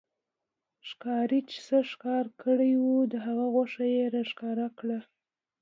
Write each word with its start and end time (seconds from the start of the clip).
ښکارې 0.89 1.39
چې 1.49 1.57
څه 1.67 1.77
ښکار 1.91 2.25
کړي 2.43 2.71
وو، 2.81 2.97
د 3.11 3.13
هغه 3.25 3.45
غوښه 3.53 3.83
يې 3.95 4.03
را 4.13 4.23
ښکاره 4.31 4.67
کړه 4.79 4.99